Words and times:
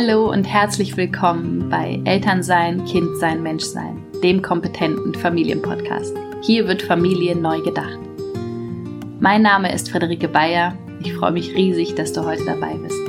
Hallo 0.00 0.30
und 0.30 0.44
herzlich 0.44 0.96
willkommen 0.96 1.70
bei 1.70 2.00
Elternsein, 2.04 2.84
Kindsein, 2.84 3.42
Menschsein, 3.42 4.00
dem 4.22 4.42
kompetenten 4.42 5.12
Familienpodcast. 5.12 6.14
Hier 6.40 6.68
wird 6.68 6.82
Familie 6.82 7.34
neu 7.34 7.60
gedacht. 7.62 7.98
Mein 9.18 9.42
Name 9.42 9.74
ist 9.74 9.90
Friederike 9.90 10.28
Bayer. 10.28 10.78
Ich 11.02 11.12
freue 11.14 11.32
mich 11.32 11.52
riesig, 11.52 11.96
dass 11.96 12.12
du 12.12 12.24
heute 12.24 12.44
dabei 12.44 12.74
bist. 12.74 13.00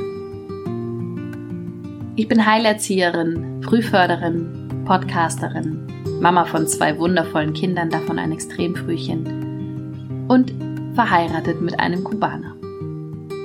Ich 2.16 2.26
bin 2.26 2.44
Heilerzieherin, 2.44 3.62
Frühförderin, 3.62 4.82
Podcasterin, 4.84 5.86
Mama 6.20 6.44
von 6.44 6.66
zwei 6.66 6.98
wundervollen 6.98 7.52
Kindern, 7.52 7.90
davon 7.90 8.18
ein 8.18 8.32
Extremfrühchen 8.32 10.26
und 10.26 10.52
verheiratet 10.96 11.60
mit 11.60 11.78
einem 11.78 12.02
Kubaner. 12.02 12.56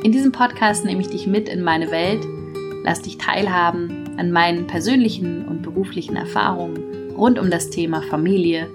In 0.02 0.12
diesem 0.12 0.32
Podcast 0.32 0.84
nehme 0.84 1.02
ich 1.02 1.10
dich 1.10 1.28
mit 1.28 1.48
in 1.48 1.62
meine 1.62 1.92
Welt, 1.92 2.26
lass 2.86 3.02
dich 3.02 3.18
teilhaben 3.18 4.18
an 4.18 4.32
meinen 4.32 4.68
persönlichen 4.68 5.48
und 5.48 5.64
beruflichen 5.64 6.16
Erfahrungen 6.16 6.78
rund 7.18 7.40
um 7.40 7.50
das 7.50 7.72
Thema 7.72 8.02
Familie, 8.04 8.68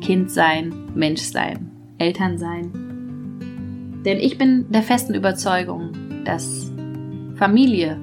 Kindsein, 0.00 0.72
Menschsein, 0.94 1.70
Elternsein. 1.98 2.72
Denn 4.04 4.18
ich 4.18 4.38
bin 4.38 4.70
der 4.70 4.82
festen 4.82 5.14
Überzeugung, 5.14 5.92
dass 6.24 6.72
Familie, 7.36 8.00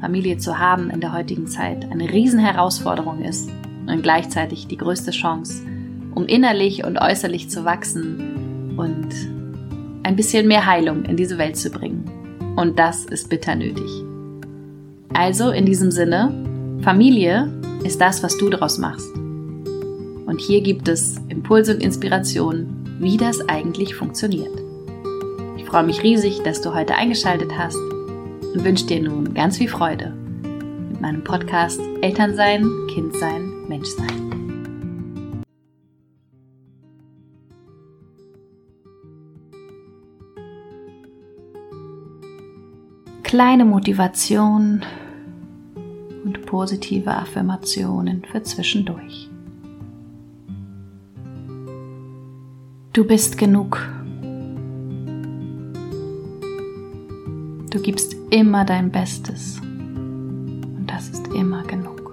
Familie 0.00 0.38
zu 0.38 0.58
haben 0.58 0.90
in 0.90 1.00
der 1.00 1.12
heutigen 1.12 1.46
Zeit 1.46 1.88
eine 1.90 2.10
Riesenherausforderung 2.10 3.22
ist 3.22 3.48
und 3.86 4.02
gleichzeitig 4.02 4.66
die 4.66 4.76
größte 4.76 5.12
Chance, 5.12 5.64
um 6.14 6.26
innerlich 6.26 6.84
und 6.84 6.98
äußerlich 6.98 7.48
zu 7.48 7.64
wachsen 7.64 8.74
und 8.76 9.08
ein 10.02 10.16
bisschen 10.16 10.48
mehr 10.48 10.66
Heilung 10.66 11.04
in 11.04 11.16
diese 11.16 11.38
Welt 11.38 11.56
zu 11.56 11.70
bringen. 11.70 12.10
Und 12.56 12.78
das 12.78 13.04
ist 13.04 13.28
bitter 13.28 13.54
nötig. 13.54 14.09
Also 15.14 15.50
in 15.50 15.66
diesem 15.66 15.90
Sinne, 15.90 16.32
Familie 16.82 17.48
ist 17.84 18.00
das, 18.00 18.22
was 18.22 18.36
du 18.36 18.48
daraus 18.48 18.78
machst. 18.78 19.08
Und 19.14 20.40
hier 20.40 20.60
gibt 20.60 20.88
es 20.88 21.16
Impulse 21.28 21.74
und 21.74 21.82
Inspirationen, 21.82 22.98
wie 23.00 23.16
das 23.16 23.40
eigentlich 23.48 23.94
funktioniert. 23.94 24.52
Ich 25.56 25.64
freue 25.64 25.84
mich 25.84 26.02
riesig, 26.02 26.42
dass 26.42 26.60
du 26.60 26.74
heute 26.74 26.94
eingeschaltet 26.94 27.52
hast 27.56 27.76
und 27.76 28.64
wünsche 28.64 28.86
dir 28.86 29.02
nun 29.02 29.34
ganz 29.34 29.58
viel 29.58 29.68
Freude 29.68 30.12
mit 30.90 31.00
meinem 31.00 31.24
Podcast 31.24 31.80
Elternsein, 32.02 32.68
Kindsein, 32.88 33.52
Menschsein. 33.68 34.29
Kleine 43.30 43.64
Motivation 43.64 44.84
und 46.24 46.46
positive 46.46 47.12
Affirmationen 47.12 48.24
für 48.24 48.42
zwischendurch. 48.42 49.30
Du 52.92 53.04
bist 53.04 53.38
genug. 53.38 53.88
Du 57.70 57.80
gibst 57.80 58.16
immer 58.30 58.64
dein 58.64 58.90
Bestes 58.90 59.60
und 59.60 60.86
das 60.88 61.10
ist 61.10 61.28
immer 61.28 61.62
genug. 61.62 62.12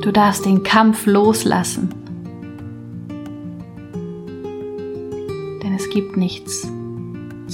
Du 0.00 0.10
darfst 0.10 0.46
den 0.46 0.62
Kampf 0.62 1.04
loslassen, 1.04 1.90
denn 5.62 5.74
es 5.74 5.90
gibt 5.90 6.16
nichts 6.16 6.73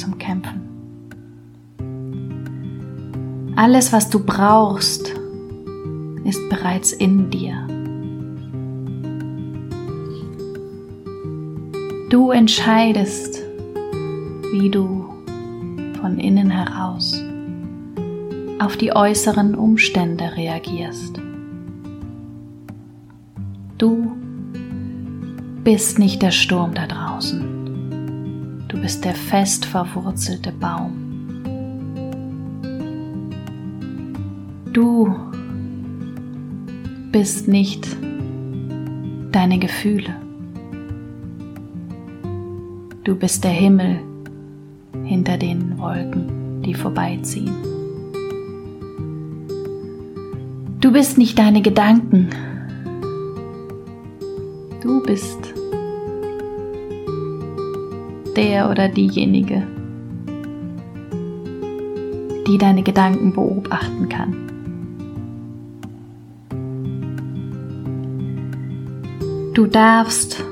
zum 0.00 0.18
Kämpfen. 0.18 0.62
Alles, 3.56 3.92
was 3.92 4.08
du 4.08 4.20
brauchst, 4.24 5.12
ist 6.24 6.48
bereits 6.48 6.92
in 6.92 7.30
dir. 7.30 7.66
Du 12.08 12.30
entscheidest, 12.30 13.42
wie 14.52 14.70
du 14.70 15.08
von 16.00 16.18
innen 16.18 16.50
heraus 16.50 17.22
auf 18.58 18.77
die 18.77 18.94
äußeren 18.94 19.55
Umstände 19.55 20.36
reagierst. 20.36 21.20
Du 23.78 24.12
bist 25.64 25.98
nicht 25.98 26.20
der 26.22 26.30
Sturm 26.30 26.74
da 26.74 26.86
draußen. 26.86 27.59
Du 28.70 28.81
bist 28.81 29.05
der 29.05 29.17
fest 29.17 29.67
verwurzelte 29.67 30.53
Baum. 30.53 30.92
Du 34.73 35.13
bist 37.11 37.48
nicht 37.48 37.89
deine 39.33 39.58
Gefühle. 39.58 40.14
Du 43.03 43.17
bist 43.17 43.42
der 43.42 43.51
Himmel 43.51 43.98
hinter 45.02 45.37
den 45.37 45.77
Wolken, 45.77 46.63
die 46.63 46.75
vorbeiziehen. 46.75 47.51
Du 50.81 50.92
bist 50.92 51.19
nicht 51.19 51.37
deine 51.37 51.61
Gedanken. 51.61 52.29
Du 54.81 55.02
bist 55.02 55.55
der 58.40 58.70
oder 58.70 58.89
diejenige, 58.89 59.62
die 62.46 62.56
deine 62.56 62.83
Gedanken 62.83 63.34
beobachten 63.34 64.08
kann. 64.08 64.34
Du 69.52 69.67
darfst 69.67 70.42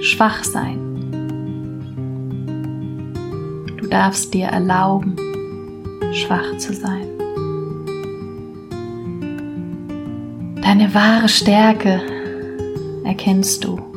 schwach 0.00 0.42
sein. 0.42 0.78
Du 3.76 3.86
darfst 3.88 4.32
dir 4.32 4.46
erlauben, 4.46 5.14
schwach 6.14 6.56
zu 6.56 6.72
sein. 6.72 7.08
Deine 10.62 10.94
wahre 10.94 11.28
Stärke 11.28 12.00
erkennst 13.04 13.64
du, 13.64 13.91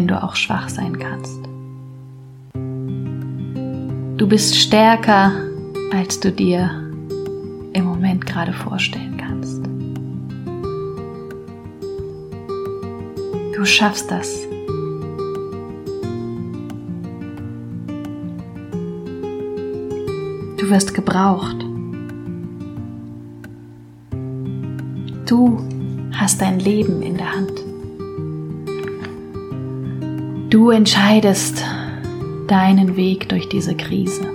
wenn 0.00 0.08
du 0.08 0.22
auch 0.22 0.34
schwach 0.34 0.70
sein 0.70 0.98
kannst. 0.98 1.38
Du 4.18 4.26
bist 4.26 4.56
stärker, 4.56 5.30
als 5.92 6.18
du 6.18 6.32
dir 6.32 6.70
im 7.74 7.84
Moment 7.84 8.24
gerade 8.24 8.54
vorstellen 8.54 9.18
kannst. 9.18 9.62
Du 13.54 13.62
schaffst 13.66 14.10
das. 14.10 14.40
Du 20.56 20.70
wirst 20.70 20.94
gebraucht. 20.94 21.56
Du 25.26 25.58
hast 26.14 26.40
dein 26.40 26.58
Leben 26.58 27.02
in 27.02 27.18
der 27.18 27.32
Hand. 27.36 27.69
Du 30.50 30.70
entscheidest 30.70 31.64
deinen 32.48 32.96
Weg 32.96 33.28
durch 33.28 33.48
diese 33.48 33.76
Krise. 33.76 34.28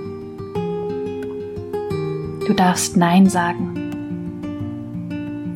Du 2.48 2.54
darfst 2.54 2.96
Nein 2.96 3.28
sagen. 3.28 3.74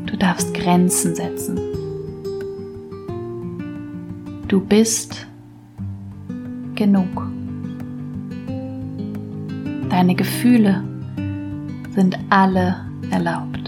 Du 0.06 0.18
darfst 0.18 0.54
Grenzen 0.54 1.16
setzen. 1.16 1.58
Du 4.50 4.60
bist 4.60 5.26
genug. 6.76 7.30
Deine 9.90 10.14
Gefühle 10.14 10.84
sind 11.96 12.20
alle 12.30 12.76
erlaubt. 13.12 13.59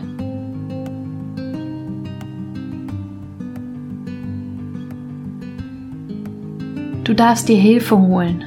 Du 7.11 7.17
darfst 7.17 7.49
dir 7.49 7.57
Hilfe 7.57 7.99
holen. 7.99 8.41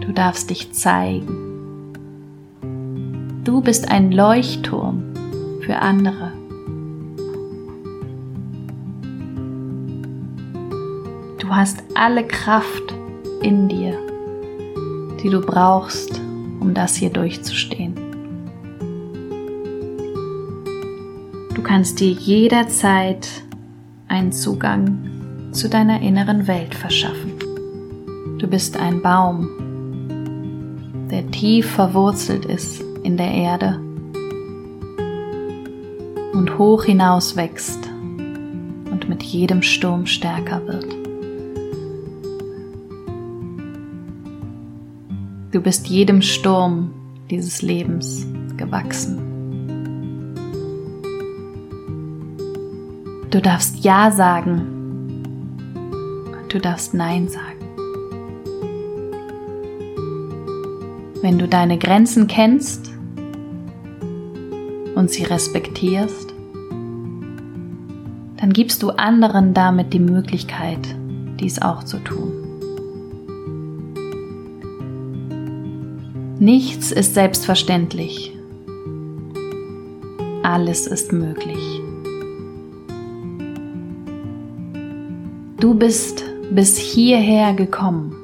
Du 0.00 0.12
darfst 0.12 0.50
dich 0.50 0.70
zeigen. 0.70 1.34
Du 3.42 3.60
bist 3.60 3.90
ein 3.90 4.12
Leuchtturm 4.12 5.02
für 5.62 5.74
andere. 5.74 6.30
Du 11.40 11.48
hast 11.48 11.82
alle 11.96 12.24
Kraft 12.24 12.94
in 13.42 13.66
dir, 13.68 13.98
die 15.24 15.28
du 15.28 15.40
brauchst, 15.40 16.20
um 16.60 16.72
das 16.72 16.94
hier 16.94 17.10
durchzustehen. 17.10 17.96
Du 21.52 21.62
kannst 21.64 21.98
dir 21.98 22.12
jederzeit 22.12 23.28
einen 24.06 24.30
Zugang 24.30 25.15
zu 25.56 25.70
deiner 25.70 26.02
inneren 26.02 26.46
Welt 26.46 26.74
verschaffen. 26.74 27.32
Du 28.38 28.46
bist 28.46 28.76
ein 28.76 29.00
Baum, 29.00 29.48
der 31.10 31.30
tief 31.30 31.70
verwurzelt 31.70 32.44
ist 32.44 32.84
in 33.02 33.16
der 33.16 33.32
Erde 33.32 33.80
und 36.34 36.58
hoch 36.58 36.84
hinaus 36.84 37.36
wächst 37.36 37.88
und 38.90 39.08
mit 39.08 39.22
jedem 39.22 39.62
Sturm 39.62 40.04
stärker 40.04 40.60
wird. 40.66 40.94
Du 45.52 45.62
bist 45.62 45.86
jedem 45.86 46.20
Sturm 46.20 46.90
dieses 47.30 47.62
Lebens 47.62 48.26
gewachsen. 48.58 49.22
Du 53.30 53.40
darfst 53.40 53.82
Ja 53.82 54.10
sagen 54.10 54.75
du 56.56 56.60
darfst 56.62 56.94
Nein 56.94 57.28
sagen. 57.28 57.60
Wenn 61.20 61.38
du 61.38 61.46
deine 61.46 61.76
Grenzen 61.76 62.28
kennst 62.28 62.90
und 64.94 65.10
sie 65.10 65.24
respektierst, 65.24 66.32
dann 68.38 68.52
gibst 68.52 68.82
du 68.82 68.90
anderen 68.90 69.52
damit 69.52 69.92
die 69.92 69.98
Möglichkeit, 69.98 70.78
dies 71.40 71.60
auch 71.60 71.84
zu 71.84 71.98
tun. 71.98 72.32
Nichts 76.38 76.90
ist 76.90 77.14
selbstverständlich. 77.14 78.34
Alles 80.42 80.86
ist 80.86 81.12
möglich. 81.12 81.82
Du 85.58 85.74
bist 85.74 86.25
bis 86.50 86.76
hierher 86.78 87.54
gekommen 87.54 88.14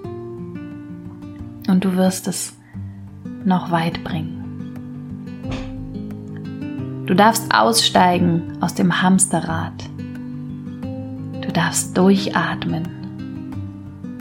und 1.69 1.85
du 1.85 1.97
wirst 1.97 2.29
es 2.29 2.57
noch 3.45 3.71
weit 3.71 4.03
bringen. 4.05 4.43
Du 7.07 7.15
darfst 7.15 7.53
aussteigen 7.53 8.59
aus 8.61 8.75
dem 8.75 9.03
Hamsterrad. 9.03 9.73
Du 11.41 11.53
darfst 11.53 11.97
durchatmen. 11.99 12.89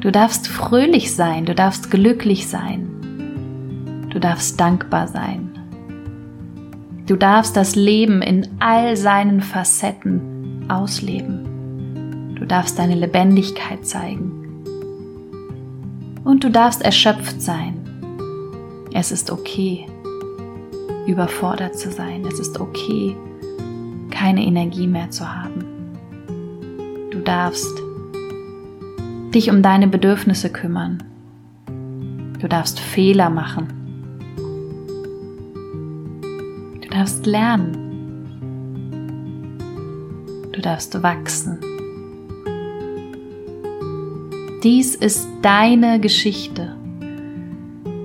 Du 0.01 0.11
darfst 0.11 0.47
fröhlich 0.47 1.15
sein, 1.15 1.45
du 1.45 1.53
darfst 1.53 1.91
glücklich 1.91 2.47
sein. 2.47 4.07
Du 4.09 4.19
darfst 4.19 4.59
dankbar 4.59 5.07
sein. 5.07 5.51
Du 7.05 7.15
darfst 7.15 7.55
das 7.55 7.75
Leben 7.75 8.21
in 8.21 8.47
all 8.59 8.97
seinen 8.97 9.41
Facetten 9.41 10.65
ausleben. 10.69 11.40
Du 12.51 12.57
darfst 12.57 12.77
deine 12.77 12.95
Lebendigkeit 12.95 13.85
zeigen. 13.85 14.29
Und 16.25 16.43
du 16.43 16.49
darfst 16.51 16.81
erschöpft 16.81 17.41
sein. 17.41 17.77
Es 18.91 19.13
ist 19.13 19.31
okay, 19.31 19.85
überfordert 21.07 21.79
zu 21.79 21.89
sein. 21.89 22.25
Es 22.25 22.41
ist 22.41 22.59
okay, 22.59 23.15
keine 24.09 24.43
Energie 24.43 24.85
mehr 24.85 25.09
zu 25.09 25.33
haben. 25.33 25.63
Du 27.11 27.19
darfst 27.19 27.71
dich 29.33 29.49
um 29.49 29.61
deine 29.61 29.87
Bedürfnisse 29.87 30.49
kümmern. 30.49 31.01
Du 32.41 32.49
darfst 32.49 32.81
Fehler 32.81 33.29
machen. 33.29 33.67
Du 36.81 36.89
darfst 36.89 37.25
lernen. 37.25 37.77
Du 40.51 40.59
darfst 40.59 41.01
wachsen. 41.01 41.59
Dies 44.63 44.93
ist 44.93 45.27
deine 45.41 45.99
Geschichte. 45.99 46.75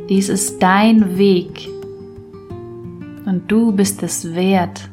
Dies 0.09 0.31
ist 0.31 0.63
dein 0.63 1.19
Weg 1.19 1.69
und 3.27 3.43
du 3.49 3.73
bist 3.73 4.03
es 4.03 4.35
wert, 4.35 4.89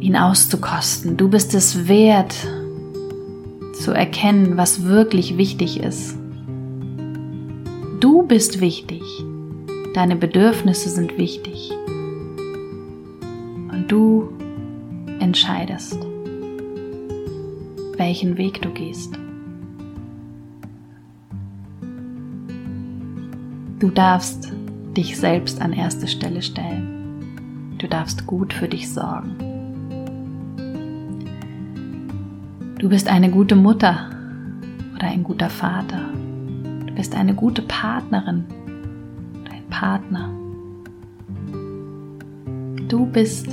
ihn 0.00 0.16
auszukosten. 0.16 1.16
Du 1.16 1.30
bist 1.30 1.54
es 1.54 1.88
wert, 1.88 2.34
zu 3.72 3.92
erkennen, 3.92 4.58
was 4.58 4.84
wirklich 4.84 5.38
wichtig 5.38 5.80
ist. 5.80 6.18
Du 8.00 8.22
bist 8.22 8.60
wichtig. 8.60 9.02
Deine 9.94 10.16
Bedürfnisse 10.16 10.90
sind 10.90 11.16
wichtig. 11.16 11.70
Und 13.72 13.86
du 13.88 14.28
entscheidest, 15.20 16.11
welchen 18.02 18.36
Weg 18.36 18.60
du 18.60 18.70
gehst. 18.70 19.16
Du 23.78 23.90
darfst 23.90 24.52
dich 24.96 25.16
selbst 25.16 25.62
an 25.62 25.72
erste 25.72 26.08
Stelle 26.08 26.42
stellen. 26.42 27.76
Du 27.78 27.86
darfst 27.86 28.26
gut 28.26 28.52
für 28.52 28.66
dich 28.66 28.92
sorgen. 28.92 29.36
Du 32.80 32.88
bist 32.88 33.06
eine 33.06 33.30
gute 33.30 33.54
Mutter 33.54 34.10
oder 34.96 35.06
ein 35.06 35.22
guter 35.22 35.48
Vater. 35.48 36.00
Du 36.86 36.92
bist 36.94 37.14
eine 37.14 37.36
gute 37.36 37.62
Partnerin 37.62 38.44
oder 39.42 39.52
ein 39.52 39.68
Partner. 39.70 40.28
Du 42.88 43.06
bist 43.06 43.46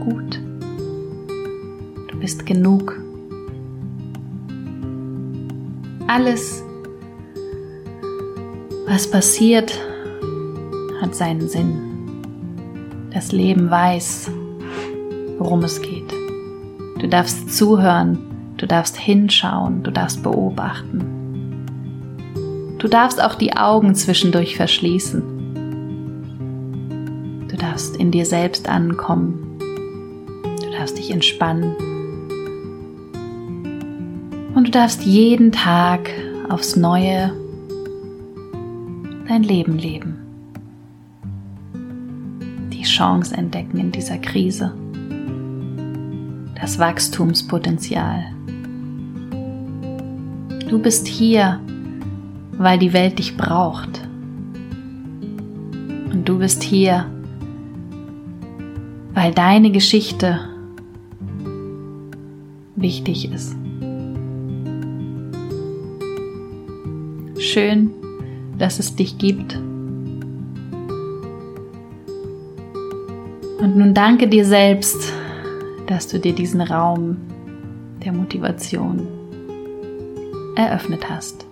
gut. 0.00 0.38
Du 2.10 2.20
bist 2.20 2.44
genug. 2.44 3.03
Alles 6.06 6.62
was 8.86 9.10
passiert, 9.10 9.80
hat 11.00 11.14
seinen 11.14 11.48
Sinn. 11.48 13.10
Das 13.12 13.32
Leben 13.32 13.70
weiß, 13.70 14.30
worum 15.38 15.64
es 15.64 15.80
geht. 15.80 16.12
Du 17.00 17.08
darfst 17.08 17.56
zuhören, 17.56 18.18
du 18.56 18.66
darfst 18.66 18.96
hinschauen, 18.96 19.82
du 19.82 19.90
darfst 19.90 20.22
beobachten. 20.22 21.04
Du 22.78 22.88
darfst 22.88 23.22
auch 23.22 23.34
die 23.36 23.56
Augen 23.56 23.94
zwischendurch 23.94 24.56
verschließen. 24.56 25.22
Du 27.48 27.56
darfst 27.56 27.96
in 27.96 28.10
dir 28.10 28.26
selbst 28.26 28.68
ankommen. 28.68 29.58
Du 30.60 30.70
darfst 30.70 30.98
dich 30.98 31.10
entspannen. 31.10 31.74
Darfst 34.74 35.04
jeden 35.04 35.52
Tag 35.52 36.10
aufs 36.48 36.74
Neue 36.74 37.32
dein 39.28 39.44
Leben 39.44 39.78
leben. 39.78 40.16
Die 42.72 42.82
Chance 42.82 43.36
entdecken 43.36 43.78
in 43.78 43.92
dieser 43.92 44.18
Krise. 44.18 44.74
Das 46.60 46.80
Wachstumspotenzial. 46.80 48.24
Du 50.68 50.82
bist 50.82 51.06
hier, 51.06 51.60
weil 52.58 52.80
die 52.80 52.92
Welt 52.92 53.20
dich 53.20 53.36
braucht. 53.36 54.08
Und 56.12 56.24
du 56.24 56.38
bist 56.40 56.64
hier, 56.64 57.06
weil 59.14 59.32
deine 59.32 59.70
Geschichte 59.70 60.40
wichtig 62.74 63.30
ist. 63.30 63.56
Schön, 67.54 67.94
dass 68.58 68.80
es 68.80 68.96
dich 68.96 69.16
gibt. 69.16 69.54
Und 73.60 73.76
nun 73.76 73.94
danke 73.94 74.26
dir 74.26 74.44
selbst, 74.44 75.12
dass 75.86 76.08
du 76.08 76.18
dir 76.18 76.34
diesen 76.34 76.60
Raum 76.60 77.16
der 78.04 78.12
Motivation 78.12 79.06
eröffnet 80.56 81.08
hast. 81.08 81.46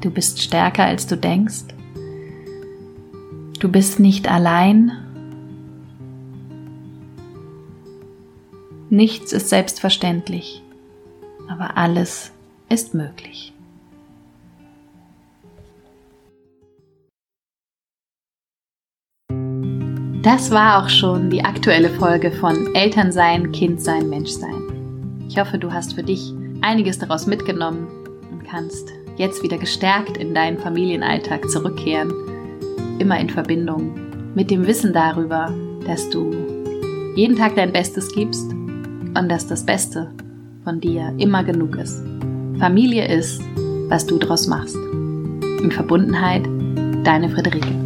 Du 0.00 0.10
bist 0.10 0.42
stärker, 0.42 0.82
als 0.82 1.06
du 1.06 1.16
denkst. 1.16 1.66
Du 3.60 3.68
bist 3.68 4.00
nicht 4.00 4.28
allein. 4.28 4.90
Nichts 8.90 9.32
ist 9.32 9.48
selbstverständlich, 9.48 10.60
aber 11.62 11.76
alles 11.76 12.32
ist 12.68 12.94
möglich. 12.94 13.52
Das 20.22 20.50
war 20.50 20.82
auch 20.82 20.88
schon 20.88 21.30
die 21.30 21.44
aktuelle 21.44 21.90
Folge 21.90 22.30
von 22.30 22.74
Elternsein, 22.74 23.50
Kindsein, 23.52 24.08
Menschsein. 24.08 25.24
Ich 25.28 25.38
hoffe, 25.38 25.58
du 25.58 25.72
hast 25.72 25.94
für 25.94 26.02
dich 26.02 26.32
einiges 26.60 26.98
daraus 26.98 27.26
mitgenommen 27.26 27.88
und 28.30 28.44
kannst 28.44 28.88
jetzt 29.16 29.42
wieder 29.42 29.58
gestärkt 29.58 30.16
in 30.16 30.32
deinen 30.32 30.58
Familienalltag 30.58 31.48
zurückkehren, 31.50 32.12
immer 32.98 33.18
in 33.18 33.30
Verbindung 33.30 33.94
mit 34.34 34.50
dem 34.50 34.66
Wissen 34.66 34.92
darüber, 34.92 35.52
dass 35.86 36.08
du 36.10 36.30
jeden 37.16 37.36
Tag 37.36 37.56
dein 37.56 37.72
Bestes 37.72 38.12
gibst 38.14 38.50
und 38.52 39.28
dass 39.28 39.46
das 39.46 39.66
Beste 39.66 40.12
von 40.64 40.80
dir 40.80 41.12
immer 41.18 41.42
genug 41.44 41.76
ist. 41.76 42.02
Familie 42.58 43.08
ist, 43.08 43.42
was 43.88 44.06
du 44.06 44.18
draus 44.18 44.46
machst. 44.46 44.76
In 44.76 45.70
Verbundenheit, 45.70 46.44
deine 47.04 47.28
Friederike. 47.30 47.81